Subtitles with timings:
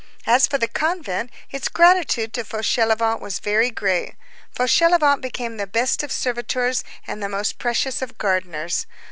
[0.25, 4.15] As for the convent, its gratitude to Fauchelevent was very great.
[4.51, 8.87] Fauchelevent became the best of servitors and the most precious of gardeners.